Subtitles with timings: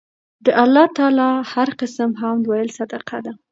[0.45, 3.33] د الله تعالی هر قِسم حمد ويل صدقه ده